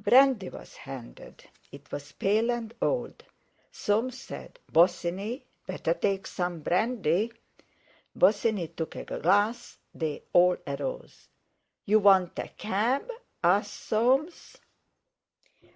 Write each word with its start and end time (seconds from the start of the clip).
Brandy 0.00 0.48
was 0.48 0.74
handed; 0.76 1.44
it 1.70 1.92
was 1.92 2.10
pale 2.10 2.50
and 2.50 2.74
old. 2.82 3.22
Soames 3.70 4.20
said: 4.20 4.58
"Bosinney, 4.72 5.44
better 5.64 5.94
take 5.94 6.26
some 6.26 6.58
brandy." 6.58 7.30
Bosinney 8.16 8.66
took 8.74 8.96
a 8.96 9.04
glass; 9.04 9.78
they 9.94 10.24
all 10.32 10.56
arose. 10.66 11.28
"You 11.84 12.00
want 12.00 12.36
a 12.40 12.48
cab?" 12.58 13.08
asked 13.44 13.74
Soames. 13.74 14.56